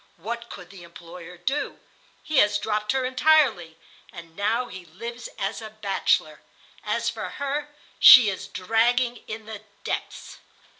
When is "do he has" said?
1.37-2.57